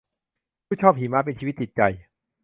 [0.65, 1.81] ผู้ชอบหิมะเป็นชีวิตจิตใจ